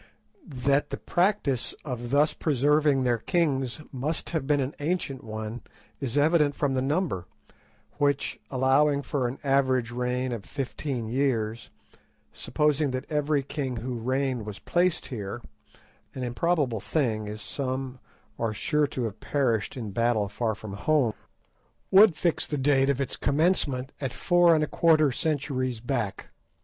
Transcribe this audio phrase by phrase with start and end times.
[0.65, 5.61] That the practice of thus preserving their kings must have been an ancient one
[5.99, 7.27] is evident from the number,
[7.99, 11.69] which, allowing for an average reign of fifteen years,
[12.33, 17.99] supposing that every king who reigned was placed here—an improbable thing, as some
[18.39, 23.15] are sure to have perished in battle far from home—would fix the date of its
[23.15, 26.29] commencement at four and a quarter centuries back.